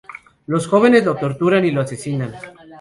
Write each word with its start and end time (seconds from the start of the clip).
Los 0.47 0.65
jóvenes 0.65 1.05
lo 1.05 1.15
torturan 1.15 1.63
y 1.63 1.69
lo 1.69 1.81
asesinan. 1.81 2.33